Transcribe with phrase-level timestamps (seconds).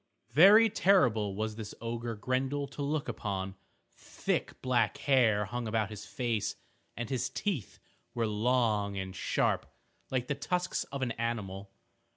[0.31, 3.53] Very terrible was this ogre Grendel to look upon.
[3.93, 6.55] Thick black hair hung about his face,
[6.97, 7.77] and his teeth
[8.15, 9.71] were long and sharp,
[10.09, 11.69] like the tusks of an animal.